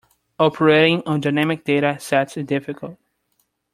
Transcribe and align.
Operating 0.39 1.03
on 1.05 1.21
dynamic 1.21 1.63
data 1.63 1.99
sets 1.99 2.35
is 2.35 2.47
difficult. 2.47 2.97